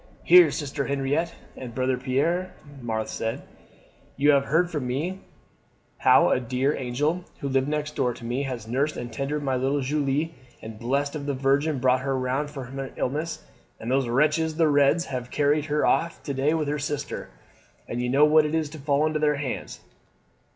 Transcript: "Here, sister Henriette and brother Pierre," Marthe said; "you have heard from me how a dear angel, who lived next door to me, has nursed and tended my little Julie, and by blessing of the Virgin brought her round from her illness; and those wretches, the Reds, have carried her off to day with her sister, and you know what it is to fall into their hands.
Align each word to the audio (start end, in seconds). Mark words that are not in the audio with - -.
"Here, 0.23 0.49
sister 0.49 0.87
Henriette 0.87 1.35
and 1.55 1.75
brother 1.75 1.95
Pierre," 1.95 2.55
Marthe 2.81 3.07
said; 3.07 3.43
"you 4.17 4.31
have 4.31 4.45
heard 4.45 4.71
from 4.71 4.87
me 4.87 5.19
how 5.99 6.31
a 6.31 6.39
dear 6.39 6.75
angel, 6.75 7.23
who 7.39 7.47
lived 7.47 7.67
next 7.67 7.95
door 7.97 8.11
to 8.15 8.25
me, 8.25 8.41
has 8.41 8.67
nursed 8.67 8.97
and 8.97 9.13
tended 9.13 9.43
my 9.43 9.55
little 9.55 9.81
Julie, 9.81 10.33
and 10.59 10.79
by 10.79 10.85
blessing 10.85 11.21
of 11.21 11.27
the 11.27 11.35
Virgin 11.35 11.77
brought 11.77 12.01
her 12.01 12.17
round 12.17 12.49
from 12.49 12.75
her 12.79 12.91
illness; 12.95 13.43
and 13.79 13.91
those 13.91 14.07
wretches, 14.07 14.55
the 14.55 14.69
Reds, 14.69 15.05
have 15.05 15.29
carried 15.29 15.65
her 15.65 15.85
off 15.85 16.23
to 16.23 16.33
day 16.33 16.55
with 16.55 16.67
her 16.67 16.79
sister, 16.79 17.29
and 17.87 18.01
you 18.01 18.09
know 18.09 18.25
what 18.25 18.47
it 18.47 18.55
is 18.55 18.71
to 18.71 18.79
fall 18.79 19.05
into 19.05 19.19
their 19.19 19.35
hands. 19.35 19.81